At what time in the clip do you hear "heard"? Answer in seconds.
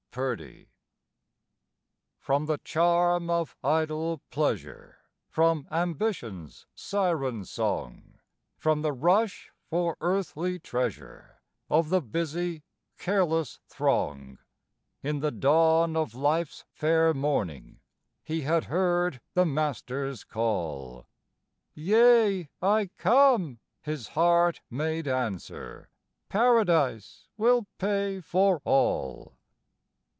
18.65-19.21